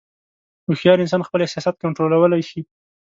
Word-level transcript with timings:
هوښیار 0.67 0.97
انسان 1.01 1.21
خپل 1.27 1.39
احساسات 1.43 1.75
کنټرولولی 1.83 2.41
شي. 2.49 2.61